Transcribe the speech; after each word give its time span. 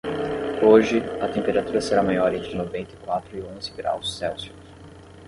Hoje, 0.67 0.97
a 1.21 1.27
temperatura 1.27 1.79
será 1.79 2.01
maior 2.01 2.33
entre 2.33 2.55
noventa 2.55 2.91
e 2.91 2.97
quatro 2.97 3.37
e 3.37 3.43
onze 3.43 3.69
graus 3.71 4.17
Celsius. 4.17 4.57